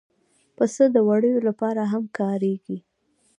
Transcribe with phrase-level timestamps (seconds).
[0.55, 2.77] پسه د وړیو لپاره هم کارېږي.